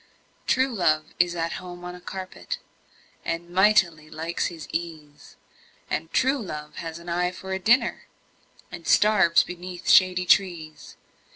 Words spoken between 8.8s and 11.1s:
starves beneath shady trees.